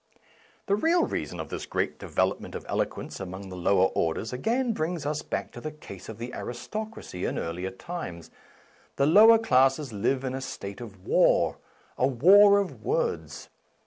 {The 0.65 0.75
real 0.75 1.03
reason 1.05 1.39
of 1.39 1.49
this 1.49 1.67
great 1.67 1.99
develop 1.99 2.41
ment 2.41 2.55
of 2.55 2.65
eloquence 2.67 3.19
among 3.19 3.49
the 3.49 3.55
lower 3.55 3.85
orders 3.89 4.33
again 4.33 4.73
brings 4.73 5.05
us 5.05 5.21
back 5.21 5.51
to 5.51 5.61
the 5.61 5.69
case 5.71 6.09
of 6.09 6.17
the 6.17 6.33
aristocracy 6.33 7.23
in 7.23 7.37
earlier 7.37 7.69
times. 7.69 8.31
The 8.95 9.05
lower 9.05 9.37
classes 9.37 9.93
live 9.93 10.23
in 10.23 10.33
a 10.33 10.41
state 10.41 10.81
of 10.81 11.05
war, 11.05 11.59
a 11.99 12.07
war 12.07 12.57
of 12.57 12.83
words. 12.83 13.49